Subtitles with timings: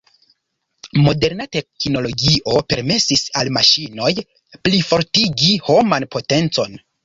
[1.07, 4.11] Moderna teknologio permesis al maŝinoj
[4.65, 6.79] plifortigi homan potencon.